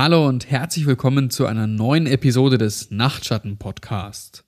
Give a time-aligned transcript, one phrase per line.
[0.00, 4.44] Hallo und herzlich willkommen zu einer neuen Episode des Nachtschatten Podcast.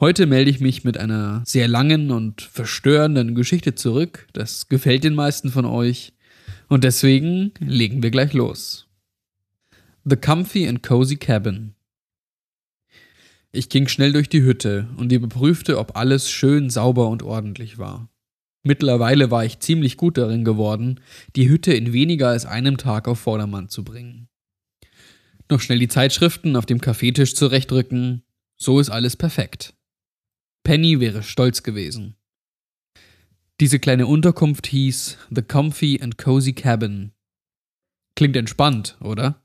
[0.00, 4.26] Heute melde ich mich mit einer sehr langen und verstörenden Geschichte zurück.
[4.32, 6.14] Das gefällt den meisten von euch.
[6.66, 8.88] Und deswegen legen wir gleich los.
[10.04, 11.76] The Comfy and Cozy Cabin.
[13.52, 18.08] Ich ging schnell durch die Hütte und überprüfte, ob alles schön sauber und ordentlich war.
[18.64, 20.98] Mittlerweile war ich ziemlich gut darin geworden,
[21.36, 24.26] die Hütte in weniger als einem Tag auf Vordermann zu bringen.
[25.50, 28.22] Noch schnell die Zeitschriften auf dem Kaffeetisch zurechtrücken,
[28.56, 29.74] so ist alles perfekt.
[30.62, 32.14] Penny wäre stolz gewesen.
[33.58, 37.10] Diese kleine Unterkunft hieß The Comfy and Cozy Cabin.
[38.14, 39.42] Klingt entspannt, oder?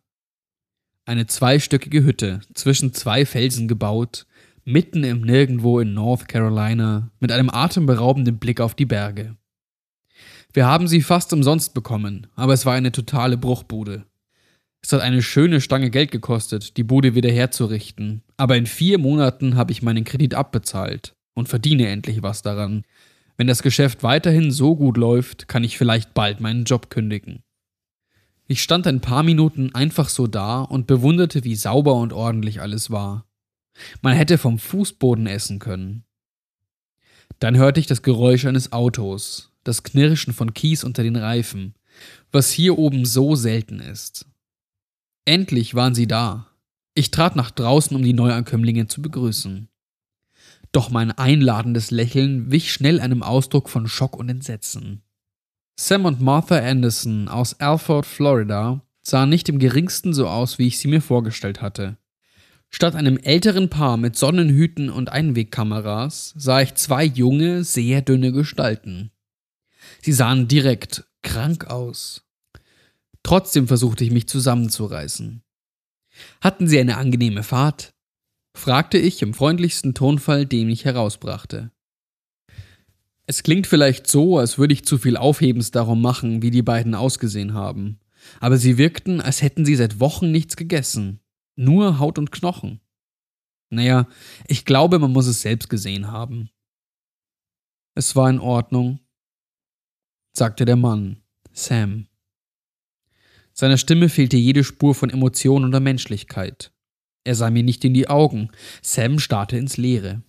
[1.05, 4.27] Eine zweistöckige Hütte zwischen zwei Felsen gebaut,
[4.63, 9.37] mitten im Nirgendwo in North Carolina, mit einem atemberaubenden Blick auf die Berge.
[10.53, 14.05] Wir haben sie fast umsonst bekommen, aber es war eine totale Bruchbude.
[14.85, 19.55] Es hat eine schöne Stange Geld gekostet, die Bude wieder herzurichten, aber in vier Monaten
[19.55, 22.83] habe ich meinen Kredit abbezahlt und verdiene endlich was daran.
[23.35, 27.41] Wenn das Geschäft weiterhin so gut läuft, kann ich vielleicht bald meinen Job kündigen.
[28.45, 32.91] Ich stand ein paar Minuten einfach so da und bewunderte, wie sauber und ordentlich alles
[32.91, 33.25] war.
[34.03, 36.03] Man hätte vom Fußboden essen können.
[37.39, 41.73] Dann hörte ich das Geräusch eines Autos, das Knirschen von Kies unter den Reifen,
[42.31, 44.27] was hier oben so selten ist.
[45.25, 46.47] Endlich waren sie da.
[46.93, 49.67] Ich trat nach draußen, um die Neuankömmlinge zu begrüßen.
[50.71, 55.01] Doch mein einladendes Lächeln wich schnell einem Ausdruck von Schock und Entsetzen.
[55.77, 60.79] Sam und Martha Anderson aus Alford, Florida, sahen nicht im geringsten so aus, wie ich
[60.79, 61.97] sie mir vorgestellt hatte.
[62.69, 69.11] Statt einem älteren Paar mit Sonnenhüten und Einwegkameras sah ich zwei junge, sehr dünne Gestalten.
[70.01, 72.24] Sie sahen direkt krank aus.
[73.25, 75.41] Trotzdem versuchte ich mich zusammenzureißen.
[76.41, 77.95] Hatten sie eine angenehme Fahrt?
[78.55, 81.71] fragte ich im freundlichsten Tonfall, den ich herausbrachte.
[83.25, 86.93] Es klingt vielleicht so, als würde ich zu viel Aufhebens darum machen, wie die beiden
[86.93, 87.99] ausgesehen haben,
[88.41, 91.19] aber sie wirkten, als hätten sie seit Wochen nichts gegessen.
[91.55, 92.79] Nur Haut und Knochen.
[93.71, 94.07] Naja,
[94.47, 96.51] ich glaube, man muss es selbst gesehen haben.
[97.95, 98.99] Es war in Ordnung,
[100.31, 102.05] sagte der Mann, Sam.
[103.57, 106.71] Seiner Stimme fehlte jede Spur von Emotion oder Menschlichkeit.
[107.23, 108.49] Er sah mir nicht in die Augen.
[108.81, 110.21] Sam starrte ins Leere.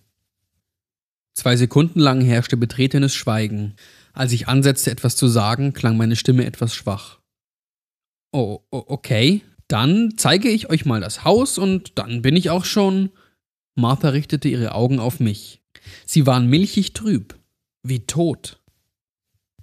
[1.33, 3.75] Zwei Sekunden lang herrschte betretenes Schweigen.
[4.13, 7.19] Als ich ansetzte, etwas zu sagen, klang meine Stimme etwas schwach.
[8.31, 13.11] Oh, okay, dann zeige ich euch mal das Haus und dann bin ich auch schon.
[13.75, 15.61] Martha richtete ihre Augen auf mich.
[16.05, 17.37] Sie waren milchig trüb,
[17.83, 18.59] wie tot.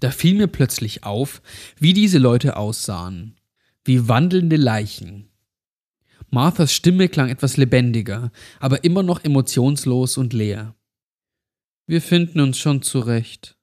[0.01, 1.41] Da fiel mir plötzlich auf,
[1.79, 3.37] wie diese Leute aussahen,
[3.85, 5.29] wie wandelnde Leichen.
[6.31, 10.75] Marthas Stimme klang etwas lebendiger, aber immer noch emotionslos und leer.
[11.87, 13.57] Wir finden uns schon zurecht.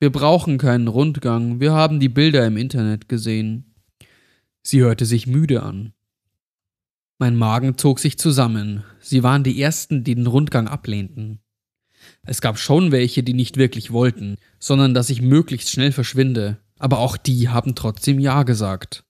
[0.00, 3.74] Wir brauchen keinen Rundgang, wir haben die Bilder im Internet gesehen.
[4.62, 5.92] Sie hörte sich müde an.
[7.18, 8.84] Mein Magen zog sich zusammen.
[9.00, 11.40] Sie waren die Ersten, die den Rundgang ablehnten.
[12.22, 16.98] Es gab schon welche, die nicht wirklich wollten, sondern dass ich möglichst schnell verschwinde, aber
[16.98, 19.04] auch die haben trotzdem Ja gesagt.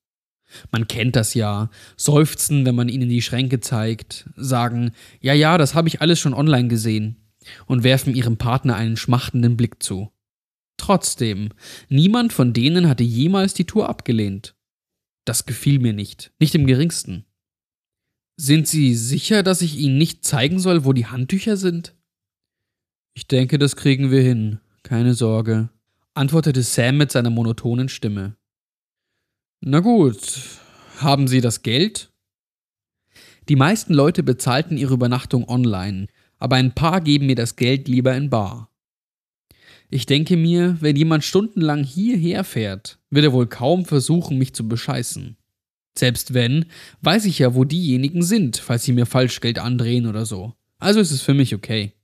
[0.70, 5.74] Man kennt das ja, seufzen, wenn man ihnen die Schränke zeigt, sagen, ja, ja, das
[5.74, 7.16] habe ich alles schon online gesehen,
[7.66, 10.10] und werfen ihrem Partner einen schmachtenden Blick zu.
[10.76, 11.50] Trotzdem,
[11.88, 14.54] niemand von denen hatte jemals die Tour abgelehnt.
[15.24, 17.24] Das gefiel mir nicht, nicht im geringsten.
[18.36, 21.96] Sind Sie sicher, dass ich Ihnen nicht zeigen soll, wo die Handtücher sind?
[23.14, 25.70] Ich denke, das kriegen wir hin, keine Sorge,
[26.14, 28.36] antwortete Sam mit seiner monotonen Stimme.
[29.60, 30.60] Na gut,
[30.98, 32.12] haben Sie das Geld?
[33.48, 36.06] Die meisten Leute bezahlten ihre Übernachtung online,
[36.38, 38.70] aber ein paar geben mir das Geld lieber in bar.
[39.90, 44.68] Ich denke mir, wenn jemand stundenlang hierher fährt, wird er wohl kaum versuchen, mich zu
[44.68, 45.36] bescheißen.
[45.96, 46.66] Selbst wenn,
[47.00, 50.54] weiß ich ja, wo diejenigen sind, falls sie mir Falschgeld andrehen oder so.
[50.78, 51.94] Also ist es für mich okay.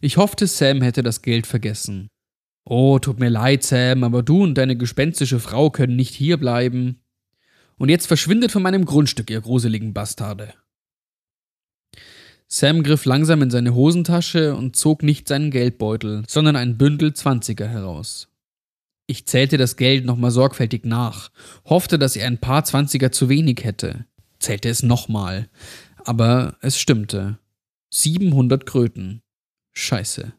[0.00, 2.10] Ich hoffte, Sam hätte das Geld vergessen.
[2.64, 7.00] Oh, tut mir leid, Sam, aber du und deine gespenstische Frau können nicht hierbleiben.
[7.76, 10.54] Und jetzt verschwindet von meinem Grundstück, ihr gruseligen Bastarde.
[12.46, 17.66] Sam griff langsam in seine Hosentasche und zog nicht seinen Geldbeutel, sondern ein Bündel Zwanziger
[17.66, 18.28] heraus.
[19.06, 21.30] Ich zählte das Geld nochmal sorgfältig nach,
[21.64, 24.06] hoffte, dass er ein paar Zwanziger zu wenig hätte,
[24.38, 25.48] zählte es nochmal,
[26.04, 27.38] aber es stimmte.
[27.90, 29.22] 700 Kröten.
[29.72, 30.32] Scheiße.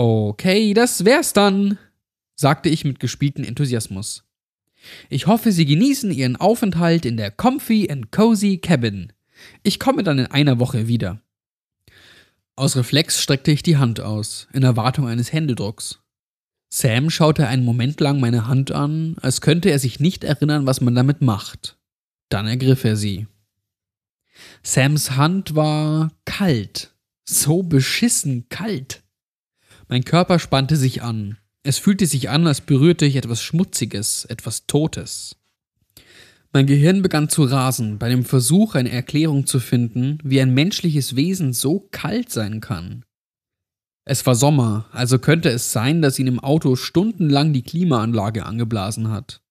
[0.00, 1.76] Okay, das wär's dann,
[2.36, 4.22] sagte ich mit gespieltem Enthusiasmus.
[5.08, 9.12] Ich hoffe, Sie genießen Ihren Aufenthalt in der Comfy and Cozy Cabin.
[9.64, 11.20] Ich komme dann in einer Woche wieder.
[12.54, 15.98] Aus Reflex streckte ich die Hand aus, in Erwartung eines Händedrucks.
[16.68, 20.80] Sam schaute einen Moment lang meine Hand an, als könnte er sich nicht erinnern, was
[20.80, 21.76] man damit macht.
[22.28, 23.26] Dann ergriff er sie.
[24.62, 26.94] Sams Hand war kalt,
[27.24, 29.02] so beschissen kalt.
[29.88, 31.38] Mein Körper spannte sich an.
[31.62, 35.36] Es fühlte sich an, als berührte ich etwas Schmutziges, etwas Totes.
[36.52, 41.16] Mein Gehirn begann zu rasen bei dem Versuch, eine Erklärung zu finden, wie ein menschliches
[41.16, 43.04] Wesen so kalt sein kann.
[44.04, 49.10] Es war Sommer, also könnte es sein, dass ihn im Auto stundenlang die Klimaanlage angeblasen
[49.10, 49.42] hat.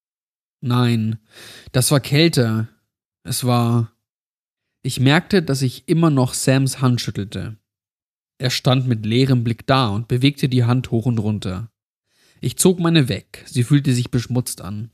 [0.61, 1.19] Nein,
[1.71, 2.67] das war Kälte.
[3.23, 3.91] Es war.
[4.81, 7.57] Ich merkte, dass ich immer noch Sams Hand schüttelte.
[8.37, 11.71] Er stand mit leerem Blick da und bewegte die Hand hoch und runter.
[12.39, 14.91] Ich zog meine weg, sie fühlte sich beschmutzt an.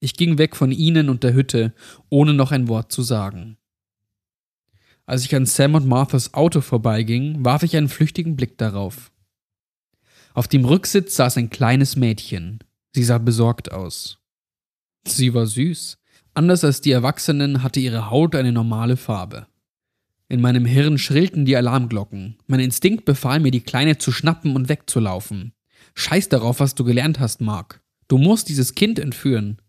[0.00, 1.74] Ich ging weg von ihnen und der Hütte,
[2.08, 3.56] ohne noch ein Wort zu sagen.
[5.06, 9.10] Als ich an Sam und Marthas Auto vorbeiging, warf ich einen flüchtigen Blick darauf.
[10.34, 12.62] Auf dem Rücksitz saß ein kleines Mädchen.
[12.92, 14.18] Sie sah besorgt aus.
[15.06, 15.98] Sie war süß.
[16.34, 19.47] Anders als die Erwachsenen hatte ihre Haut eine normale Farbe.
[20.28, 22.36] In meinem Hirn schrillten die Alarmglocken.
[22.46, 25.52] Mein Instinkt befahl mir, die Kleine zu schnappen und wegzulaufen.
[25.94, 27.80] Scheiß darauf, was du gelernt hast, Mark.
[28.08, 29.60] Du musst dieses Kind entführen.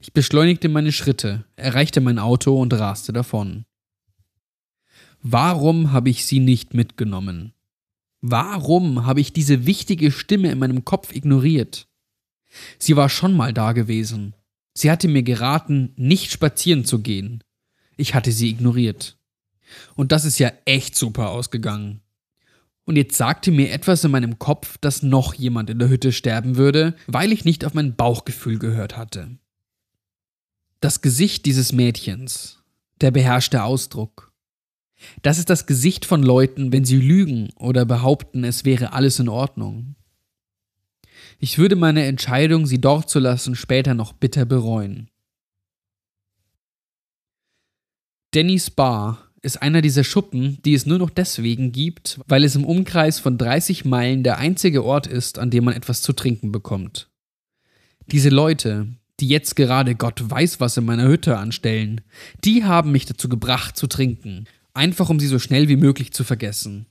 [0.00, 3.64] Ich beschleunigte meine Schritte, erreichte mein Auto und raste davon.
[5.22, 7.54] Warum habe ich sie nicht mitgenommen?
[8.20, 11.88] Warum habe ich diese wichtige Stimme in meinem Kopf ignoriert?
[12.78, 14.34] Sie war schon mal da gewesen.
[14.74, 17.42] Sie hatte mir geraten, nicht spazieren zu gehen.
[17.96, 19.18] Ich hatte sie ignoriert.
[19.94, 22.00] Und das ist ja echt super ausgegangen.
[22.84, 26.56] Und jetzt sagte mir etwas in meinem Kopf, dass noch jemand in der Hütte sterben
[26.56, 29.38] würde, weil ich nicht auf mein Bauchgefühl gehört hatte.
[30.80, 32.62] Das Gesicht dieses Mädchens,
[33.00, 34.32] der beherrschte Ausdruck.
[35.22, 39.28] Das ist das Gesicht von Leuten, wenn sie lügen oder behaupten, es wäre alles in
[39.28, 39.96] Ordnung.
[41.38, 45.10] Ich würde meine Entscheidung, sie dort zu lassen, später noch bitter bereuen.
[48.32, 52.64] Dannys Bar ist einer dieser Schuppen, die es nur noch deswegen gibt, weil es im
[52.64, 57.08] Umkreis von 30 Meilen der einzige Ort ist, an dem man etwas zu trinken bekommt.
[58.10, 58.88] Diese Leute,
[59.20, 62.00] die jetzt gerade Gott weiß was in meiner Hütte anstellen,
[62.44, 66.24] die haben mich dazu gebracht zu trinken, einfach um sie so schnell wie möglich zu
[66.24, 66.86] vergessen.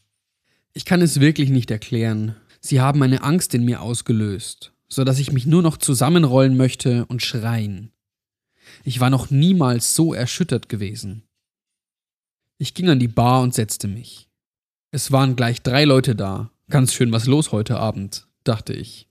[0.74, 2.36] Ich kann es wirklich nicht erklären.
[2.62, 7.06] Sie haben eine Angst in mir ausgelöst, so dass ich mich nur noch zusammenrollen möchte
[7.08, 7.92] und schreien.
[8.86, 11.24] Ich war noch niemals so erschüttert gewesen.
[12.58, 14.30] Ich ging an die Bar und setzte mich.
[14.92, 16.52] Es waren gleich drei Leute da.
[16.70, 19.10] Ganz schön was los heute Abend, dachte ich.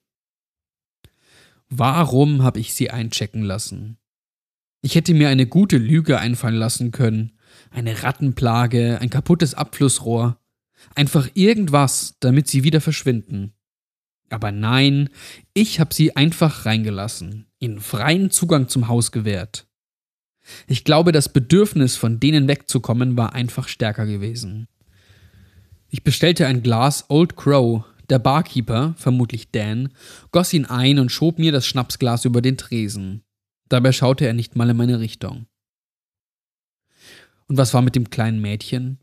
[1.69, 3.99] Warum habe ich sie einchecken lassen?
[4.81, 7.33] Ich hätte mir eine gute Lüge einfallen lassen können.
[7.71, 10.39] Eine Rattenplage, ein kaputtes Abflussrohr.
[10.95, 13.53] Einfach irgendwas, damit sie wieder verschwinden.
[14.31, 15.11] Aber nein,
[15.53, 19.67] ich habe sie einfach reingelassen, ihnen freien Zugang zum Haus gewährt.
[20.67, 24.69] Ich glaube, das Bedürfnis, von denen wegzukommen, war einfach stärker gewesen.
[25.89, 27.85] Ich bestellte ein Glas Old Crow.
[28.11, 29.89] Der Barkeeper, vermutlich Dan,
[30.31, 33.23] goss ihn ein und schob mir das Schnapsglas über den Tresen.
[33.71, 35.47] Dabei schaute er nicht mal in meine Richtung.
[37.47, 38.99] Und was war mit dem kleinen Mädchen?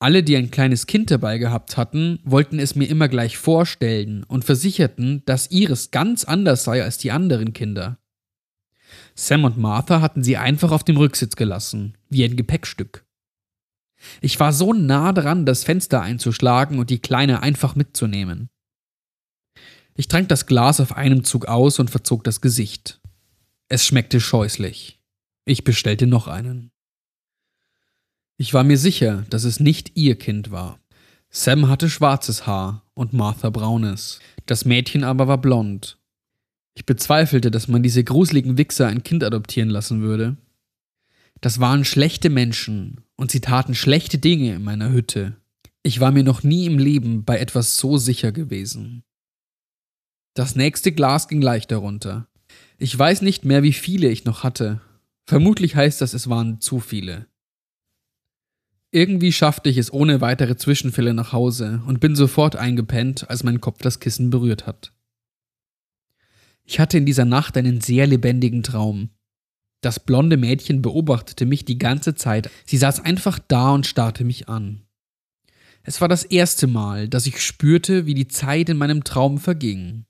[0.00, 4.44] Alle, die ein kleines Kind dabei gehabt hatten, wollten es mir immer gleich vorstellen und
[4.44, 7.98] versicherten, dass ihres ganz anders sei als die anderen Kinder.
[9.20, 13.04] Sam und Martha hatten sie einfach auf dem Rücksitz gelassen, wie ein Gepäckstück.
[14.20, 18.48] Ich war so nah dran, das Fenster einzuschlagen und die Kleine einfach mitzunehmen.
[19.96, 23.00] Ich trank das Glas auf einem Zug aus und verzog das Gesicht.
[23.66, 25.00] Es schmeckte scheußlich.
[25.44, 26.70] Ich bestellte noch einen.
[28.36, 30.78] Ich war mir sicher, dass es nicht ihr Kind war.
[31.28, 34.20] Sam hatte schwarzes Haar und Martha braunes.
[34.46, 35.97] Das Mädchen aber war blond
[36.78, 40.36] ich bezweifelte, dass man diese gruseligen Wichser ein Kind adoptieren lassen würde.
[41.40, 45.36] Das waren schlechte Menschen und sie taten schlechte Dinge in meiner Hütte.
[45.82, 49.02] Ich war mir noch nie im Leben bei etwas so sicher gewesen.
[50.34, 52.28] Das nächste Glas ging leicht darunter.
[52.78, 54.80] Ich weiß nicht mehr, wie viele ich noch hatte.
[55.26, 57.26] Vermutlich heißt das, es waren zu viele.
[58.92, 63.60] Irgendwie schaffte ich es ohne weitere Zwischenfälle nach Hause und bin sofort eingepennt, als mein
[63.60, 64.92] Kopf das Kissen berührt hat.
[66.68, 69.08] Ich hatte in dieser Nacht einen sehr lebendigen Traum.
[69.80, 72.50] Das blonde Mädchen beobachtete mich die ganze Zeit.
[72.66, 74.82] Sie saß einfach da und starrte mich an.
[75.82, 80.04] Es war das erste Mal, dass ich spürte, wie die Zeit in meinem Traum verging.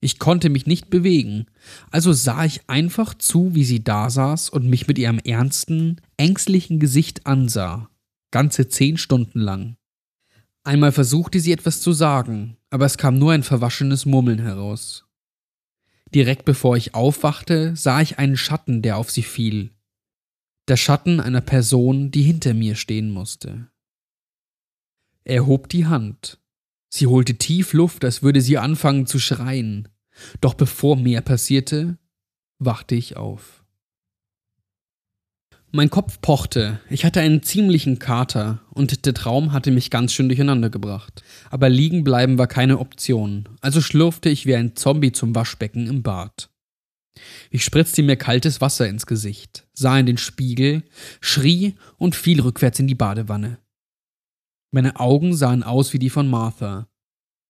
[0.00, 1.46] Ich konnte mich nicht bewegen,
[1.92, 6.80] also sah ich einfach zu, wie sie da saß und mich mit ihrem ernsten, ängstlichen
[6.80, 7.90] Gesicht ansah,
[8.32, 9.76] ganze zehn Stunden lang.
[10.64, 15.05] Einmal versuchte sie etwas zu sagen, aber es kam nur ein verwaschenes Murmeln heraus.
[16.16, 19.70] Direkt bevor ich aufwachte, sah ich einen Schatten, der auf sie fiel.
[20.66, 23.68] Der Schatten einer Person, die hinter mir stehen musste.
[25.24, 26.40] Er hob die Hand,
[26.88, 29.88] Sie holte tief Luft, als würde sie anfangen zu schreien.
[30.40, 31.98] Doch bevor mehr passierte,
[32.58, 33.65] wachte ich auf.
[35.72, 40.28] Mein Kopf pochte, ich hatte einen ziemlichen Kater und der Traum hatte mich ganz schön
[40.28, 41.22] durcheinander gebracht.
[41.50, 46.02] Aber liegen bleiben war keine Option, also schlurfte ich wie ein Zombie zum Waschbecken im
[46.02, 46.50] Bad.
[47.50, 50.84] Ich spritzte mir kaltes Wasser ins Gesicht, sah in den Spiegel,
[51.20, 53.58] schrie und fiel rückwärts in die Badewanne.
[54.70, 56.88] Meine Augen sahen aus wie die von Martha.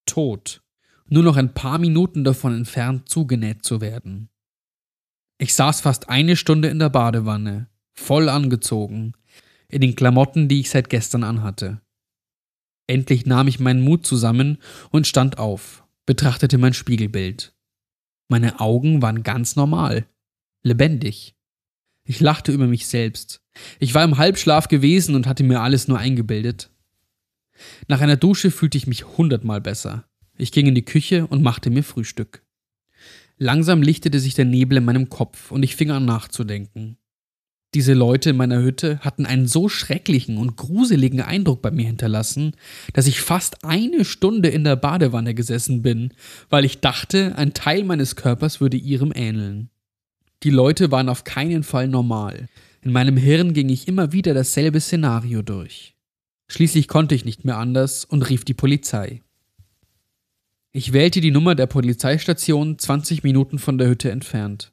[0.06, 0.62] Tot.
[1.08, 4.30] Nur noch ein paar Minuten davon entfernt, zugenäht zu werden.
[5.38, 9.14] Ich saß fast eine Stunde in der Badewanne, voll angezogen,
[9.68, 11.80] in den Klamotten, die ich seit gestern anhatte.
[12.86, 14.58] Endlich nahm ich meinen Mut zusammen
[14.90, 17.54] und stand auf, betrachtete mein Spiegelbild.
[18.28, 20.06] Meine Augen waren ganz normal,
[20.62, 21.34] lebendig.
[22.04, 23.42] Ich lachte über mich selbst.
[23.80, 26.70] Ich war im Halbschlaf gewesen und hatte mir alles nur eingebildet.
[27.88, 30.04] Nach einer Dusche fühlte ich mich hundertmal besser.
[30.38, 32.44] Ich ging in die Küche und machte mir Frühstück.
[33.38, 36.98] Langsam lichtete sich der Nebel in meinem Kopf und ich fing an nachzudenken.
[37.76, 42.52] Diese Leute in meiner Hütte hatten einen so schrecklichen und gruseligen Eindruck bei mir hinterlassen,
[42.94, 46.14] dass ich fast eine Stunde in der Badewanne gesessen bin,
[46.48, 49.68] weil ich dachte, ein Teil meines Körpers würde ihrem ähneln.
[50.42, 52.48] Die Leute waren auf keinen Fall normal.
[52.80, 55.94] In meinem Hirn ging ich immer wieder dasselbe Szenario durch.
[56.48, 59.20] Schließlich konnte ich nicht mehr anders und rief die Polizei.
[60.72, 64.72] Ich wählte die Nummer der Polizeistation 20 Minuten von der Hütte entfernt.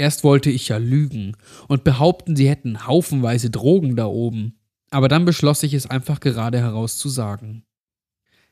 [0.00, 1.36] Erst wollte ich ja lügen
[1.68, 4.58] und behaupten, sie hätten haufenweise Drogen da oben,
[4.90, 7.66] aber dann beschloss ich es einfach gerade heraus zu sagen.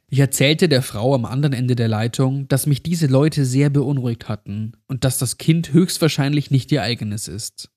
[0.09, 4.29] Ich erzählte der Frau am anderen Ende der Leitung, dass mich diese Leute sehr beunruhigt
[4.29, 7.71] hatten und dass das Kind höchstwahrscheinlich nicht ihr eigenes ist.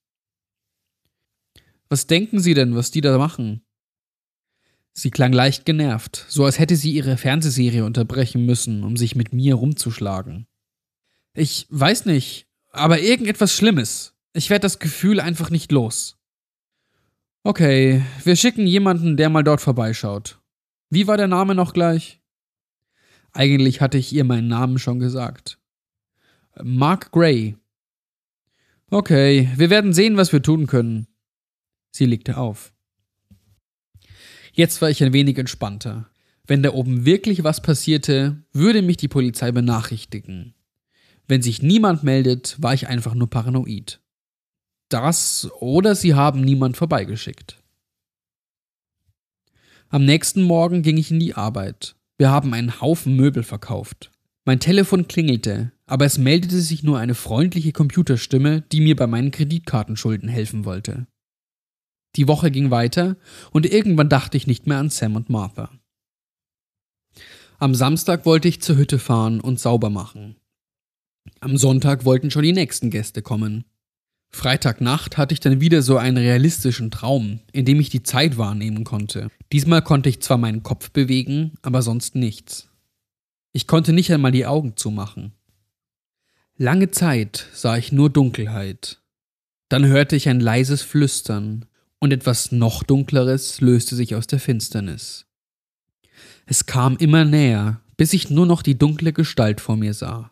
[1.87, 3.61] Was denken Sie denn, was die da machen?
[4.91, 9.31] Sie klang leicht genervt, so als hätte sie ihre Fernsehserie unterbrechen müssen, um sich mit
[9.31, 10.45] mir rumzuschlagen.
[11.33, 14.13] Ich weiß nicht, aber irgendetwas Schlimmes.
[14.33, 16.17] Ich werde das Gefühl einfach nicht los.
[17.43, 20.39] Okay, wir schicken jemanden, der mal dort vorbeischaut.
[20.89, 22.21] Wie war der Name noch gleich?
[23.33, 25.57] Eigentlich hatte ich ihr meinen Namen schon gesagt.
[26.61, 27.57] Mark Gray.
[28.89, 31.07] Okay, wir werden sehen, was wir tun können.
[31.91, 32.73] Sie legte auf.
[34.53, 36.09] Jetzt war ich ein wenig entspannter.
[36.45, 40.53] Wenn da oben wirklich was passierte, würde mich die Polizei benachrichtigen.
[41.27, 44.01] Wenn sich niemand meldet, war ich einfach nur paranoid.
[44.89, 47.57] Das oder sie haben niemand vorbeigeschickt.
[49.89, 51.95] Am nächsten Morgen ging ich in die Arbeit.
[52.17, 54.11] Wir haben einen Haufen Möbel verkauft.
[54.45, 59.31] Mein Telefon klingelte, aber es meldete sich nur eine freundliche Computerstimme, die mir bei meinen
[59.31, 61.07] Kreditkartenschulden helfen wollte.
[62.15, 63.17] Die Woche ging weiter
[63.51, 65.69] und irgendwann dachte ich nicht mehr an Sam und Martha.
[67.59, 70.35] Am Samstag wollte ich zur Hütte fahren und sauber machen.
[71.39, 73.65] Am Sonntag wollten schon die nächsten Gäste kommen.
[74.29, 78.83] Freitagnacht hatte ich dann wieder so einen realistischen Traum, in dem ich die Zeit wahrnehmen
[78.83, 79.29] konnte.
[79.51, 82.69] Diesmal konnte ich zwar meinen Kopf bewegen, aber sonst nichts.
[83.51, 85.33] Ich konnte nicht einmal die Augen zumachen.
[86.57, 89.01] Lange Zeit sah ich nur Dunkelheit.
[89.67, 91.65] Dann hörte ich ein leises Flüstern,
[91.99, 95.27] und etwas noch Dunkleres löste sich aus der Finsternis.
[96.45, 100.30] Es kam immer näher, bis ich nur noch die dunkle Gestalt vor mir sah.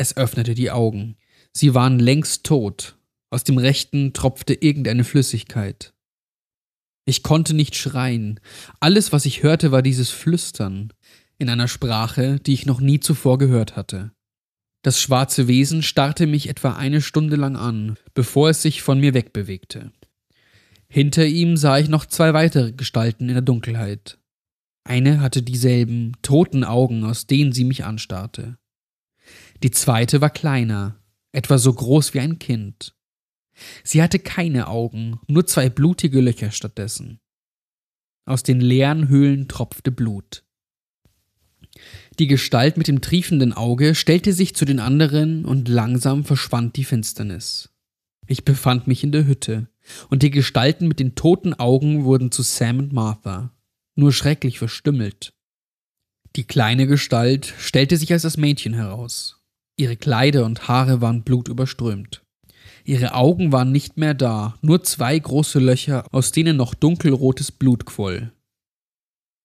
[0.00, 1.18] Es öffnete die Augen.
[1.52, 2.96] Sie waren längst tot.
[3.28, 5.92] Aus dem rechten tropfte irgendeine Flüssigkeit.
[7.04, 8.40] Ich konnte nicht schreien.
[8.80, 10.94] Alles, was ich hörte, war dieses Flüstern
[11.36, 14.12] in einer Sprache, die ich noch nie zuvor gehört hatte.
[14.80, 19.12] Das schwarze Wesen starrte mich etwa eine Stunde lang an, bevor es sich von mir
[19.12, 19.92] wegbewegte.
[20.88, 24.18] Hinter ihm sah ich noch zwei weitere Gestalten in der Dunkelheit.
[24.82, 28.56] Eine hatte dieselben toten Augen, aus denen sie mich anstarrte.
[29.62, 30.96] Die zweite war kleiner,
[31.32, 32.94] etwa so groß wie ein Kind.
[33.84, 37.20] Sie hatte keine Augen, nur zwei blutige Löcher stattdessen.
[38.24, 40.44] Aus den leeren Höhlen tropfte Blut.
[42.18, 46.84] Die Gestalt mit dem triefenden Auge stellte sich zu den anderen und langsam verschwand die
[46.84, 47.70] Finsternis.
[48.26, 49.68] Ich befand mich in der Hütte,
[50.08, 53.52] und die Gestalten mit den toten Augen wurden zu Sam und Martha,
[53.94, 55.32] nur schrecklich verstümmelt.
[56.36, 59.39] Die kleine Gestalt stellte sich als das Mädchen heraus.
[59.80, 62.22] Ihre Kleider und Haare waren blutüberströmt.
[62.84, 67.86] Ihre Augen waren nicht mehr da, nur zwei große Löcher, aus denen noch dunkelrotes Blut
[67.86, 68.30] quoll.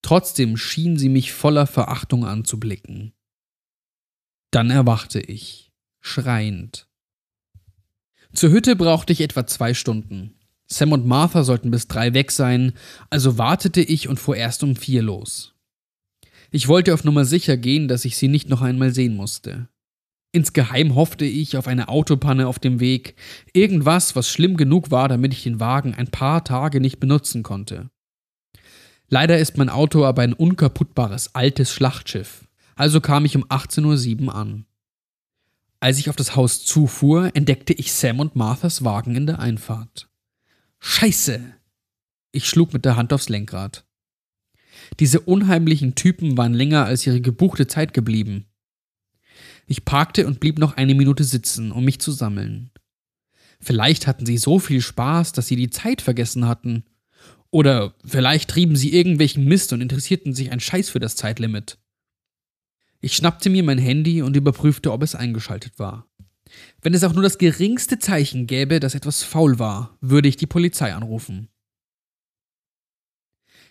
[0.02, 3.14] Trotzdem schien sie mich voller Verachtung anzublicken.
[4.52, 6.90] Dann erwachte ich, schreiend.
[8.34, 10.34] Zur Hütte brauchte ich etwa zwei Stunden.
[10.68, 12.74] Sam und Martha sollten bis drei weg sein,
[13.10, 15.56] also wartete ich und fuhr erst um vier los.
[16.52, 19.70] Ich wollte auf Nummer sicher gehen, dass ich sie nicht noch einmal sehen musste.
[20.36, 23.16] Insgeheim hoffte ich auf eine Autopanne auf dem Weg,
[23.54, 27.90] irgendwas, was schlimm genug war, damit ich den Wagen ein paar Tage nicht benutzen konnte.
[29.08, 34.36] Leider ist mein Auto aber ein unkaputtbares altes Schlachtschiff, also kam ich um 18.07 Uhr
[34.36, 34.66] an.
[35.80, 40.10] Als ich auf das Haus zufuhr, entdeckte ich Sam und Marthas Wagen in der Einfahrt.
[40.80, 41.40] Scheiße!
[42.34, 43.86] Ich schlug mit der Hand aufs Lenkrad.
[45.00, 48.48] Diese unheimlichen Typen waren länger als ihre gebuchte Zeit geblieben.
[49.68, 52.72] Ich parkte und blieb noch eine Minute sitzen, um mich zu sammeln.
[53.60, 56.84] Vielleicht hatten sie so viel Spaß, dass sie die Zeit vergessen hatten.
[57.50, 61.78] Oder vielleicht trieben sie irgendwelchen Mist und interessierten sich ein Scheiß für das Zeitlimit.
[63.02, 66.08] Ich schnappte mir mein Handy und überprüfte, ob es eingeschaltet war.
[66.82, 70.48] Wenn es auch nur das geringste Zeichen gäbe, dass etwas faul war, würde ich die
[70.48, 71.50] Polizei anrufen.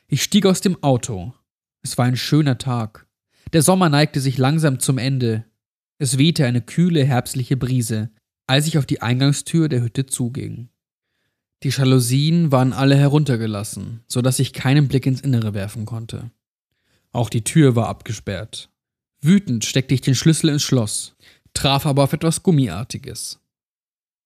[0.09, 1.35] Ich stieg aus dem Auto.
[1.83, 3.07] Es war ein schöner Tag.
[3.53, 5.45] Der Sommer neigte sich langsam zum Ende.
[6.05, 8.11] Es wehte eine kühle herbstliche Brise,
[8.47, 10.69] als ich auf die Eingangstür der Hütte zuging.
[11.63, 16.31] Die Jalousien waren alle heruntergelassen, so dass ich keinen Blick ins Innere werfen konnte.
[17.13, 18.69] Auch die Tür war abgesperrt.
[19.23, 21.17] Wütend steckte ich den Schlüssel ins Schloss
[21.55, 23.41] traf aber auf etwas Gummiartiges.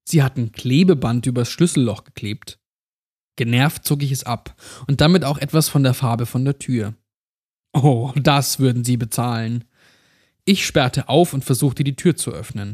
[0.03, 2.59] Sie hatten Klebeband übers Schlüsselloch geklebt.
[3.37, 4.57] Genervt zog ich es ab
[4.89, 6.95] und damit auch etwas von der Farbe von der Tür.
[7.73, 9.63] Oh, das würden sie bezahlen.
[10.49, 12.73] Ich sperrte auf und versuchte die Tür zu öffnen,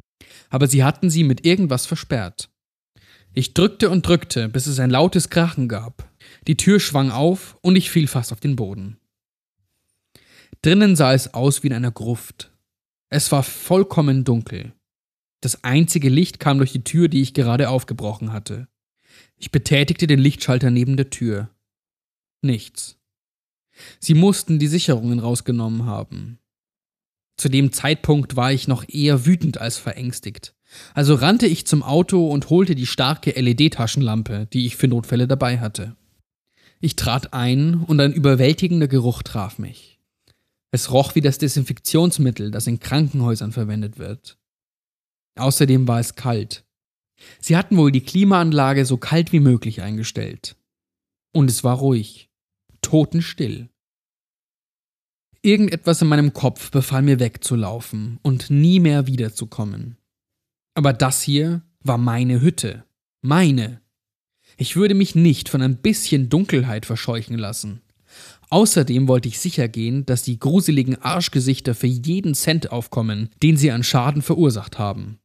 [0.48, 2.48] aber sie hatten sie mit irgendwas versperrt.
[3.32, 6.08] Ich drückte und drückte, bis es ein lautes Krachen gab.
[6.46, 9.00] Die Tür schwang auf und ich fiel fast auf den Boden.
[10.62, 12.52] Drinnen sah es aus wie in einer Gruft.
[13.08, 14.72] Es war vollkommen dunkel.
[15.40, 18.68] Das einzige Licht kam durch die Tür, die ich gerade aufgebrochen hatte.
[19.36, 21.50] Ich betätigte den Lichtschalter neben der Tür.
[22.40, 23.00] Nichts.
[23.98, 26.38] Sie mussten die Sicherungen rausgenommen haben.
[27.36, 30.54] Zu dem Zeitpunkt war ich noch eher wütend als verängstigt.
[30.94, 35.58] Also rannte ich zum Auto und holte die starke LED-Taschenlampe, die ich für Notfälle dabei
[35.58, 35.96] hatte.
[36.80, 40.00] Ich trat ein und ein überwältigender Geruch traf mich.
[40.70, 44.38] Es roch wie das Desinfektionsmittel, das in Krankenhäusern verwendet wird.
[45.36, 46.64] Außerdem war es kalt.
[47.40, 50.56] Sie hatten wohl die Klimaanlage so kalt wie möglich eingestellt.
[51.32, 52.28] Und es war ruhig,
[52.82, 53.68] totenstill.
[55.44, 59.98] Irgendetwas in meinem Kopf befahl mir wegzulaufen und nie mehr wiederzukommen.
[60.72, 62.84] Aber das hier war meine Hütte,
[63.20, 63.82] meine.
[64.56, 67.82] Ich würde mich nicht von ein bisschen Dunkelheit verscheuchen lassen.
[68.48, 73.70] Außerdem wollte ich sicher gehen, dass die gruseligen Arschgesichter für jeden Cent aufkommen, den sie
[73.70, 75.18] an Schaden verursacht haben.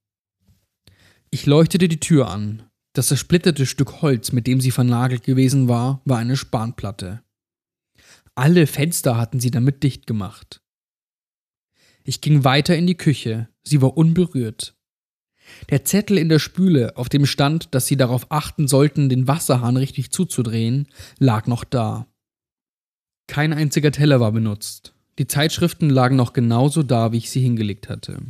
[1.32, 2.64] Ich leuchtete die Tür an.
[2.92, 7.22] Das zersplitterte Stück Holz, mit dem sie vernagelt gewesen war, war eine Spanplatte.
[8.40, 10.62] Alle Fenster hatten sie damit dicht gemacht.
[12.06, 14.78] Ich ging weiter in die Küche, sie war unberührt.
[15.70, 19.76] Der Zettel in der Spüle, auf dem stand, dass sie darauf achten sollten, den Wasserhahn
[19.76, 22.08] richtig zuzudrehen, lag noch da.
[23.28, 24.94] Kein einziger Teller war benutzt.
[25.18, 28.22] Die Zeitschriften lagen noch genauso da, wie ich sie hingelegt hatte.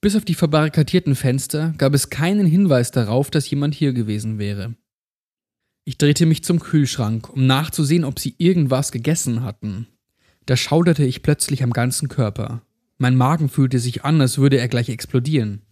[0.00, 4.76] Bis auf die verbarrikadierten Fenster gab es keinen Hinweis darauf, dass jemand hier gewesen wäre.
[5.88, 9.86] Ich drehte mich zum Kühlschrank, um nachzusehen, ob sie irgendwas gegessen hatten.
[10.44, 12.62] Da schauderte ich plötzlich am ganzen Körper.
[12.98, 15.62] Mein Magen fühlte sich an, als würde er gleich explodieren.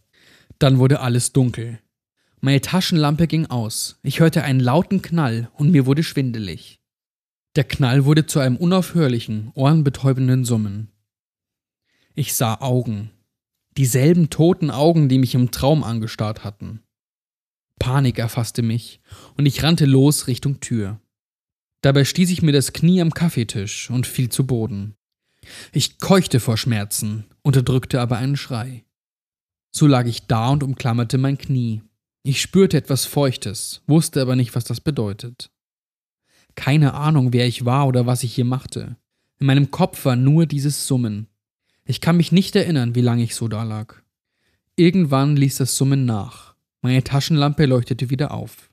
[0.61, 1.81] Dann wurde alles dunkel.
[2.40, 3.98] Meine Taschenlampe ging aus.
[4.05, 6.79] Ich hörte einen lauten Knall und mir wurde schwindelig.
[7.57, 10.92] Der Knall wurde zu einem unaufhörlichen, ohrenbetäubenden Summen.
[12.14, 13.11] Ich sah Augen.
[13.77, 16.84] Dieselben toten Augen, die mich im Traum angestarrt hatten.
[17.78, 19.00] Panik erfasste mich
[19.37, 21.00] und ich rannte los Richtung Tür.
[21.82, 24.96] Dabei stieß ich mir das Knie am Kaffeetisch und fiel zu Boden.
[25.72, 28.84] Ich keuchte vor Schmerzen, unterdrückte aber einen Schrei.
[29.70, 31.82] So lag ich da und umklammerte mein Knie.
[32.22, 35.50] Ich spürte etwas Feuchtes, wusste aber nicht, was das bedeutet.
[36.54, 38.96] Keine Ahnung, wer ich war oder was ich hier machte.
[39.38, 41.26] In meinem Kopf war nur dieses Summen.
[41.84, 43.96] Ich kann mich nicht erinnern, wie lange ich so da lag.
[44.76, 46.54] Irgendwann ließ das Summen nach.
[46.85, 48.70] Meine Taschenlampe leuchtete wieder auf.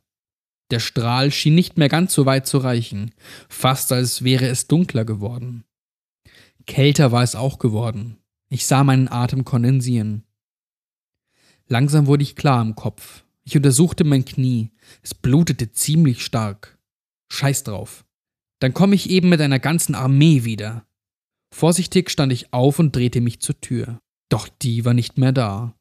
[0.70, 3.12] Der Strahl schien nicht mehr ganz so weit zu reichen,
[3.48, 5.64] fast als wäre es dunkler geworden.
[6.68, 8.18] Kälter war es auch geworden.
[8.50, 10.26] Ich sah meinen Atem kondensieren.
[11.70, 13.24] Langsam wurde ich klar im Kopf.
[13.46, 14.72] Ich untersuchte mein Knie.
[15.02, 16.78] Es blutete ziemlich stark.
[17.32, 18.04] Scheiß drauf.
[18.60, 20.86] Dann komme ich eben mit einer ganzen Armee wieder.
[21.56, 24.02] Vorsichtig stand ich auf und drehte mich zur Tür.
[24.28, 25.78] Doch die war nicht mehr da.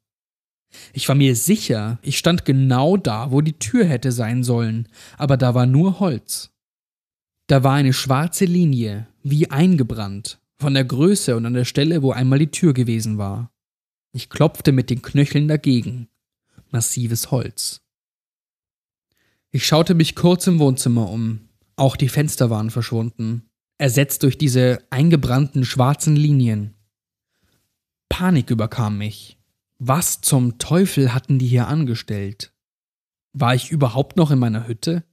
[0.92, 5.36] Ich war mir sicher, ich stand genau da, wo die Tür hätte sein sollen, aber
[5.36, 6.50] da war nur Holz.
[7.46, 12.12] Da war eine schwarze Linie, wie eingebrannt, von der Größe und an der Stelle, wo
[12.12, 13.50] einmal die Tür gewesen war.
[14.12, 16.08] Ich klopfte mit den Knöcheln dagegen.
[16.70, 17.80] Massives Holz.
[19.50, 21.48] Ich schaute mich kurz im Wohnzimmer um.
[21.74, 26.74] Auch die Fenster waren verschwunden, ersetzt durch diese eingebrannten schwarzen Linien.
[28.08, 29.39] Panik überkam mich.
[29.82, 32.52] Was zum Teufel hatten die hier angestellt?
[33.32, 35.04] War ich überhaupt noch in meiner Hütte?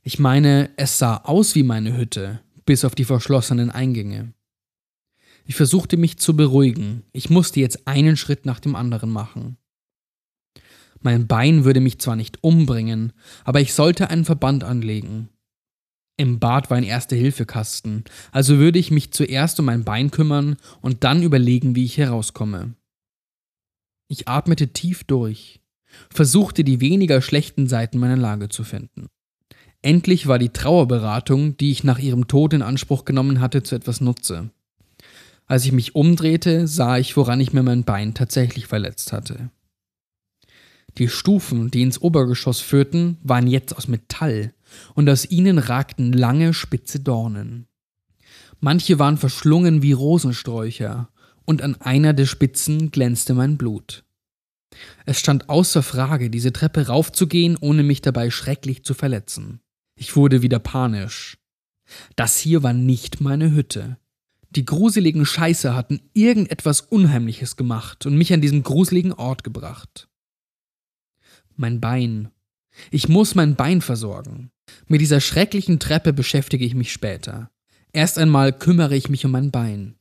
[0.00, 4.32] Ich meine, es sah aus wie meine Hütte, bis auf die verschlossenen Eingänge.
[5.44, 7.02] Ich versuchte mich zu beruhigen.
[7.12, 9.56] Ich musste jetzt einen Schritt nach dem anderen machen.
[11.00, 15.30] Mein Bein würde mich zwar nicht umbringen, aber ich sollte einen Verband anlegen.
[16.16, 21.02] Im Bad war ein Erste-Hilfe-Kasten, also würde ich mich zuerst um mein Bein kümmern und
[21.02, 22.76] dann überlegen, wie ich herauskomme.
[24.12, 25.62] Ich atmete tief durch,
[26.10, 29.06] versuchte die weniger schlechten Seiten meiner Lage zu finden.
[29.80, 34.02] Endlich war die Trauerberatung, die ich nach ihrem Tod in Anspruch genommen hatte, zu etwas
[34.02, 34.50] Nutze.
[35.46, 39.48] Als ich mich umdrehte, sah ich, woran ich mir mein Bein tatsächlich verletzt hatte.
[40.98, 44.52] Die Stufen, die ins Obergeschoss führten, waren jetzt aus Metall,
[44.92, 47.66] und aus ihnen ragten lange, spitze Dornen.
[48.60, 51.08] Manche waren verschlungen wie Rosensträucher,
[51.44, 54.04] und an einer der Spitzen glänzte mein Blut.
[55.04, 59.60] Es stand außer Frage, diese Treppe raufzugehen, ohne mich dabei schrecklich zu verletzen.
[59.96, 61.38] Ich wurde wieder panisch.
[62.16, 63.98] Das hier war nicht meine Hütte.
[64.50, 70.08] Die gruseligen Scheiße hatten irgendetwas Unheimliches gemacht und mich an diesen gruseligen Ort gebracht.
[71.56, 72.30] Mein Bein.
[72.90, 74.50] Ich muss mein Bein versorgen.
[74.86, 77.50] Mit dieser schrecklichen Treppe beschäftige ich mich später.
[77.92, 79.96] Erst einmal kümmere ich mich um mein Bein.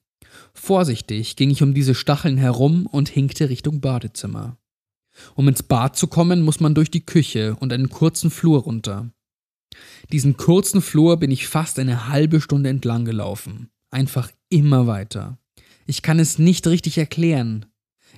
[0.54, 4.58] Vorsichtig ging ich um diese Stacheln herum und hinkte Richtung Badezimmer.
[5.36, 9.12] Um ins Bad zu kommen, muss man durch die Küche und einen kurzen Flur runter.
[10.12, 15.38] Diesen kurzen Flur bin ich fast eine halbe Stunde entlang gelaufen einfach immer weiter.
[15.86, 17.66] Ich kann es nicht richtig erklären.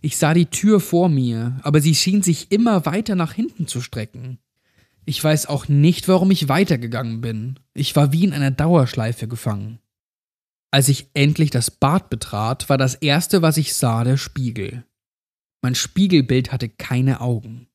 [0.02, 3.82] Ich sah die Tür vor mir, aber sie schien sich immer weiter nach hinten zu
[3.82, 4.40] strecken.
[5.06, 7.60] Ich weiß auch nicht, warum ich weitergegangen bin.
[7.74, 9.80] Ich war wie in einer Dauerschleife gefangen.
[10.74, 14.84] Als ich endlich das Bad betrat, war das erste, was ich sah, der Spiegel.
[15.62, 17.68] Mein Spiegelbild hatte keine Augen.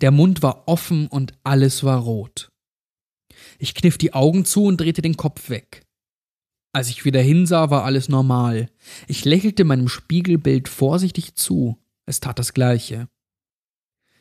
[0.00, 2.50] Der Mund war offen und alles war rot.
[3.60, 5.86] Ich kniff die Augen zu und drehte den Kopf weg.
[6.72, 8.68] Als ich wieder hinsah, war alles normal.
[9.06, 11.78] Ich lächelte meinem Spiegelbild vorsichtig zu.
[12.06, 13.06] Es tat das Gleiche.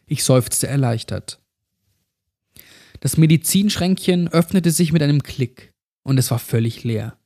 [0.06, 1.42] Ich seufzte erleichtert.
[3.00, 7.18] Das Medizinschränkchen öffnete sich mit einem Klick, und es war völlig leer.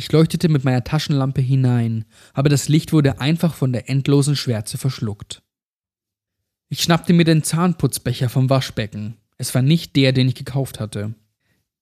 [0.00, 4.78] Ich leuchtete mit meiner Taschenlampe hinein, aber das Licht wurde einfach von der endlosen Schwärze
[4.78, 5.42] verschluckt.
[6.70, 9.18] Ich schnappte mir den Zahnputzbecher vom Waschbecken.
[9.36, 11.14] Es war nicht der, den ich gekauft hatte.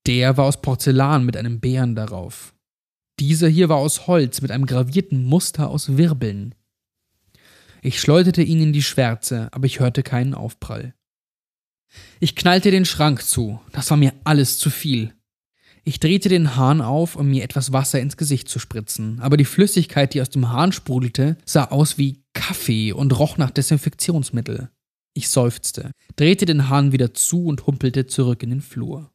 [0.08, 2.54] Der war aus Porzellan mit einem Bären darauf.
[3.20, 6.56] Dieser hier war aus Holz mit einem gravierten Muster aus Wirbeln.
[7.82, 10.92] Ich schleuderte ihn in die Schwärze, aber ich hörte keinen Aufprall.
[12.18, 15.14] Ich knallte den Schrank zu, das war mir alles zu viel.
[15.88, 19.46] Ich drehte den Hahn auf, um mir etwas Wasser ins Gesicht zu spritzen, aber die
[19.46, 24.68] Flüssigkeit, die aus dem Hahn sprudelte, sah aus wie Kaffee und roch nach Desinfektionsmittel.
[25.14, 29.10] Ich seufzte, drehte den Hahn wieder zu und humpelte zurück in den Flur.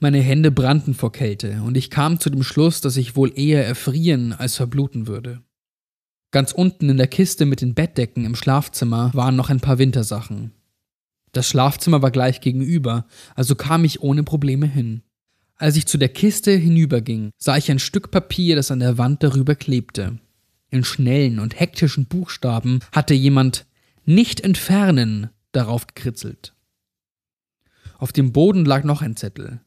[0.00, 3.64] Meine Hände brannten vor Kälte, und ich kam zu dem Schluss, dass ich wohl eher
[3.64, 5.44] erfrieren als verbluten würde.
[6.32, 10.50] Ganz unten in der Kiste mit den Bettdecken im Schlafzimmer waren noch ein paar Wintersachen.
[11.30, 15.02] Das Schlafzimmer war gleich gegenüber, also kam ich ohne Probleme hin.
[15.58, 19.22] Als ich zu der Kiste hinüberging, sah ich ein Stück Papier, das an der Wand
[19.22, 20.18] darüber klebte.
[20.68, 23.66] In schnellen und hektischen Buchstaben hatte jemand
[24.04, 26.54] nicht entfernen darauf gekritzelt.
[27.98, 29.60] Auf dem Boden lag noch ein Zettel.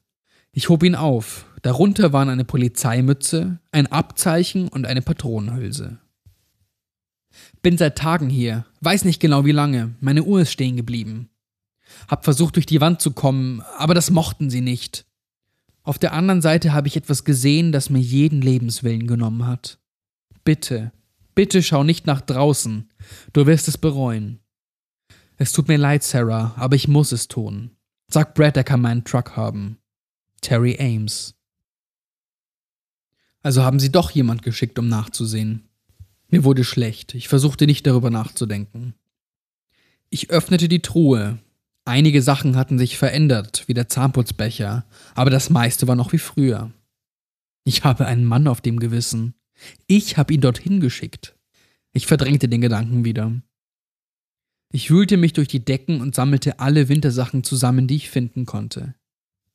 [0.51, 1.45] Ich hob ihn auf.
[1.63, 5.97] Darunter waren eine Polizeimütze, ein Abzeichen und eine Patronenhülse.
[7.61, 11.29] Bin seit Tagen hier, weiß nicht genau wie lange, meine Uhr ist stehen geblieben.
[12.07, 15.08] Hab versucht durch die Wand zu kommen, aber das mochten sie nicht.
[15.89, 19.79] Auf der anderen Seite habe ich etwas gesehen, das mir jeden Lebenswillen genommen hat.
[20.43, 20.91] Bitte,
[21.33, 22.87] bitte schau nicht nach draußen,
[23.33, 24.39] du wirst es bereuen.
[25.37, 27.71] Es tut mir leid, Sarah, aber ich muss es tun.
[28.07, 29.79] Sag Brad, er kann meinen Truck haben.
[30.41, 31.33] Terry Ames.
[33.41, 35.69] Also haben sie doch jemand geschickt, um nachzusehen.
[36.27, 38.93] Mir wurde schlecht, ich versuchte nicht darüber nachzudenken.
[40.11, 41.39] Ich öffnete die Truhe.
[41.89, 46.71] Einige Sachen hatten sich verändert, wie der Zahnputzbecher, aber das meiste war noch wie früher.
[47.63, 49.33] Ich habe einen Mann auf dem Gewissen.
[49.87, 51.35] Ich habe ihn dorthin geschickt.
[51.91, 53.41] Ich verdrängte den Gedanken wieder.
[54.71, 58.93] Ich wühlte mich durch die Decken und sammelte alle Wintersachen zusammen, die ich finden konnte.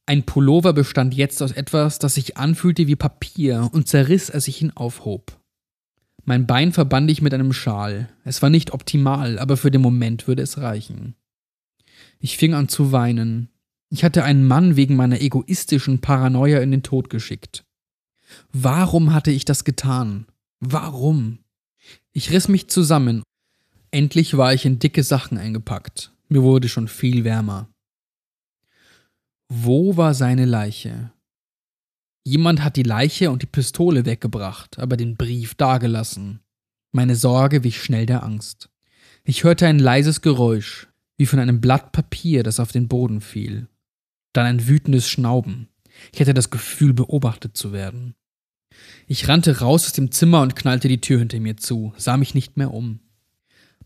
[0.05, 4.61] Ein Pullover bestand jetzt aus etwas, das sich anfühlte wie Papier und zerriss, als ich
[4.61, 5.41] ihn aufhob.
[6.25, 8.09] Mein Bein verband ich mit einem Schal.
[8.25, 11.15] Es war nicht optimal, aber für den Moment würde es reichen.
[12.25, 13.51] Ich fing an zu weinen.
[13.91, 17.67] Ich hatte einen Mann wegen meiner egoistischen Paranoia in den Tod geschickt.
[18.51, 20.25] Warum hatte ich das getan?
[20.59, 21.41] Warum?
[22.13, 23.23] Ich riss mich zusammen.
[23.91, 26.15] Endlich war ich in dicke Sachen eingepackt.
[26.31, 27.69] Mir wurde schon viel wärmer.
[29.51, 31.13] Wo war seine Leiche?
[32.25, 36.41] Jemand hat die Leiche und die Pistole weggebracht, aber den Brief dagelassen.
[36.91, 38.71] Meine Sorge wich schnell der Angst.
[39.25, 43.69] Ich hörte ein leises Geräusch, wie von einem Blatt Papier, das auf den Boden fiel.
[44.33, 45.69] Dann ein wütendes Schnauben.
[46.13, 48.15] Ich hatte das Gefühl, beobachtet zu werden.
[49.07, 52.35] Ich rannte raus aus dem Zimmer und knallte die Tür hinter mir zu, sah mich
[52.35, 53.01] nicht mehr um.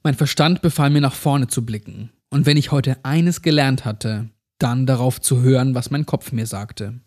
[0.02, 4.30] Mein Verstand befahl mir nach vorne zu blicken, und wenn ich heute eines gelernt hatte,
[4.58, 7.00] dann darauf zu hören, was mein Kopf mir sagte.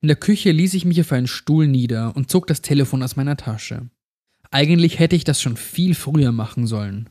[0.00, 3.16] In der Küche ließ ich mich auf einen Stuhl nieder und zog das Telefon aus
[3.16, 3.88] meiner Tasche.
[4.50, 7.08] Eigentlich hätte ich das schon viel früher machen sollen.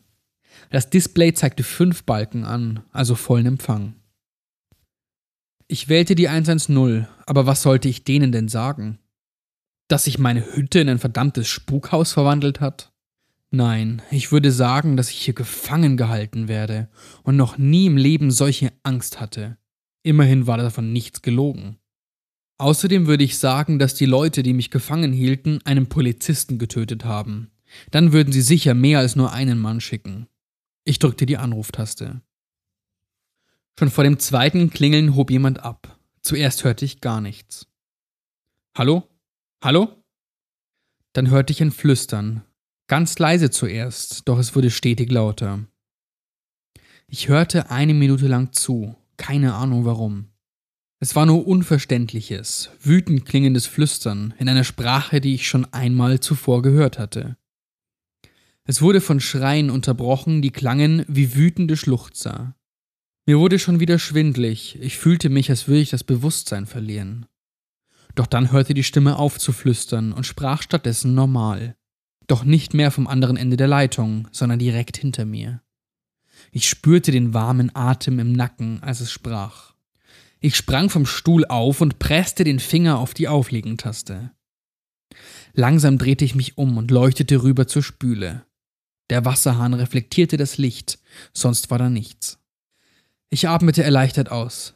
[0.70, 3.96] Das Display zeigte fünf Balken an, also vollen Empfang.
[5.68, 9.00] Ich wählte die 110, aber was sollte ich denen denn sagen?
[9.88, 12.92] Dass sich meine Hütte in ein verdammtes Spukhaus verwandelt hat?
[13.50, 16.90] Nein, ich würde sagen, dass ich hier gefangen gehalten werde
[17.22, 19.58] und noch nie im Leben solche Angst hatte.
[20.02, 21.78] Immerhin war davon nichts gelogen.
[22.58, 27.52] Außerdem würde ich sagen, dass die Leute, die mich gefangen hielten, einen Polizisten getötet haben.
[27.92, 30.28] Dann würden sie sicher mehr als nur einen Mann schicken.
[30.86, 32.22] Ich drückte die Anruftaste.
[33.80, 36.00] Schon vor dem zweiten Klingeln hob jemand ab.
[36.22, 37.68] Zuerst hörte ich gar nichts.
[38.78, 39.10] Hallo?
[39.64, 40.04] Hallo?
[41.14, 42.44] Dann hörte ich ein Flüstern,
[42.88, 45.66] Ganz leise zuerst, doch es wurde stetig lauter.
[47.08, 50.28] Ich hörte eine Minute lang zu, keine Ahnung warum.
[51.00, 56.62] Es war nur unverständliches, wütend klingendes Flüstern in einer Sprache, die ich schon einmal zuvor
[56.62, 57.38] gehört hatte.
[58.66, 62.56] Es wurde von Schreien unterbrochen, die klangen wie wütende Schluchzer.
[63.26, 67.26] Mir wurde schon wieder schwindlig, ich fühlte mich, als würde ich das Bewusstsein verlieren.
[68.16, 71.76] Doch dann hörte die Stimme auf zu flüstern und sprach stattdessen normal.
[72.28, 75.62] Doch nicht mehr vom anderen Ende der Leitung, sondern direkt hinter mir.
[76.52, 79.74] Ich spürte den warmen Atem im Nacken, als es sprach.
[80.40, 84.32] Ich sprang vom Stuhl auf und presste den Finger auf die Auflegentaste.
[85.54, 88.46] Langsam drehte ich mich um und leuchtete rüber zur Spüle.
[89.14, 90.98] Der Wasserhahn reflektierte das Licht,
[91.34, 92.40] sonst war da nichts.
[93.30, 94.74] Ich atmete erleichtert aus.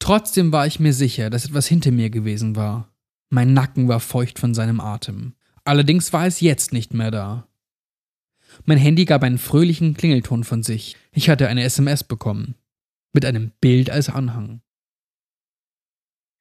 [0.00, 2.92] Trotzdem war ich mir sicher, dass etwas hinter mir gewesen war.
[3.30, 5.34] Mein Nacken war feucht von seinem Atem.
[5.62, 7.46] Allerdings war es jetzt nicht mehr da.
[8.64, 10.96] Mein Handy gab einen fröhlichen Klingelton von sich.
[11.12, 12.56] Ich hatte eine SMS bekommen.
[13.12, 14.60] Mit einem Bild als Anhang.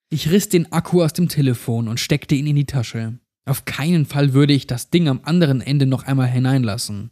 [0.10, 3.20] Ich riss den Akku aus dem Telefon und steckte ihn in die Tasche.
[3.46, 7.12] Auf keinen Fall würde ich das Ding am anderen Ende noch einmal hineinlassen.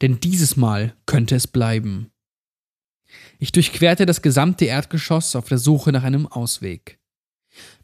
[0.00, 2.10] Denn dieses Mal könnte es bleiben.
[3.38, 6.98] Ich durchquerte das gesamte Erdgeschoss auf der Suche nach einem Ausweg.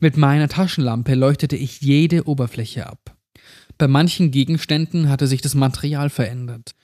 [0.00, 3.16] Mit meiner Taschenlampe leuchtete ich jede Oberfläche ab.
[3.78, 6.74] Bei manchen Gegenständen hatte sich das Material verändert.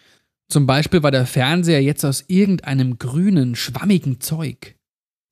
[0.50, 4.76] Zum Beispiel war der Fernseher jetzt aus irgendeinem grünen, schwammigen Zeug.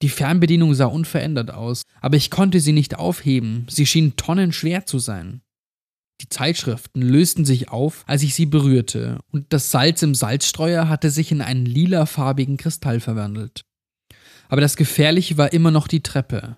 [0.02, 4.98] Die Fernbedienung sah unverändert aus, aber ich konnte sie nicht aufheben, sie schien tonnenschwer zu
[4.98, 5.40] sein.
[6.20, 11.10] Die Zeitschriften lösten sich auf, als ich sie berührte, und das Salz im Salzstreuer hatte
[11.10, 13.64] sich in einen lilafarbigen Kristall verwandelt.
[14.48, 16.56] Aber das Gefährliche war immer noch die Treppe.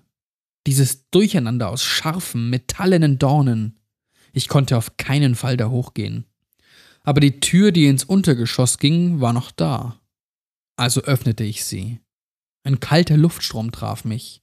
[0.67, 3.79] Dieses Durcheinander aus scharfen, metallenen Dornen.
[4.31, 6.25] Ich konnte auf keinen Fall da hochgehen.
[7.03, 9.99] Aber die Tür, die ins Untergeschoss ging, war noch da.
[10.77, 11.99] Also öffnete ich sie.
[12.63, 14.41] Ein kalter Luftstrom traf mich.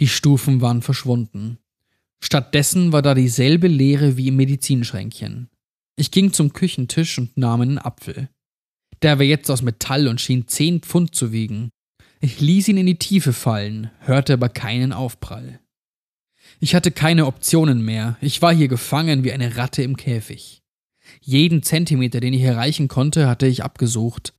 [0.00, 1.58] Die Stufen waren verschwunden.
[2.22, 5.48] Stattdessen war da dieselbe Leere wie im Medizinschränkchen.
[5.96, 8.28] Ich ging zum Küchentisch und nahm einen Apfel.
[9.02, 11.70] Der war jetzt aus Metall und schien zehn Pfund zu wiegen.
[12.20, 15.60] Ich ließ ihn in die Tiefe fallen, hörte aber keinen Aufprall.
[16.60, 18.16] Ich hatte keine Optionen mehr.
[18.20, 20.62] Ich war hier gefangen wie eine Ratte im Käfig.
[21.20, 24.34] Jeden Zentimeter, den ich erreichen konnte, hatte ich abgesucht.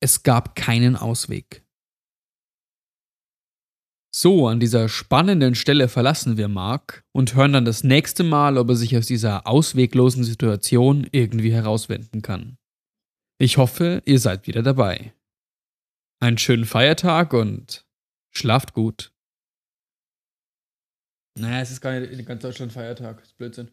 [0.00, 1.62] Es gab keinen Ausweg.
[4.12, 8.68] So, an dieser spannenden Stelle verlassen wir Mark und hören dann das nächste Mal, ob
[8.70, 12.58] er sich aus dieser ausweglosen Situation irgendwie herauswenden kann.
[13.38, 15.14] Ich hoffe, ihr seid wieder dabei.
[16.20, 17.86] Einen schönen Feiertag und
[18.32, 19.12] schlaft gut.
[21.38, 23.18] Naja, es ist gar nicht in ganz Deutschland Feiertag.
[23.18, 23.70] Das ist Blödsinn.